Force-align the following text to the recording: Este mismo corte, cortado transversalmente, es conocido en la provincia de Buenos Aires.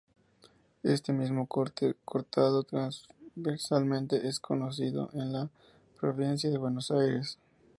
Este 0.81 1.13
mismo 1.13 1.45
corte, 1.45 1.95
cortado 2.05 2.63
transversalmente, 2.63 4.27
es 4.27 4.39
conocido 4.39 5.11
en 5.13 5.31
la 5.31 5.51
provincia 5.99 6.49
de 6.49 6.57
Buenos 6.57 6.89
Aires. 6.89 7.37